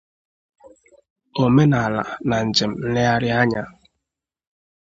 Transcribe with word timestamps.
omenala 1.43 2.01
na 2.29 2.37
njem 2.47 2.71
nlegharị 2.83 3.29
anya 3.41 3.63